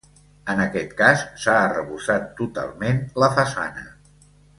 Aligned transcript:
En 0.51 0.61
aquest 0.61 0.95
cas 1.01 1.25
s'ha 1.43 1.57
arrebossat 1.65 2.25
totalment 2.39 3.01
la 3.25 3.29
façana. 3.37 3.85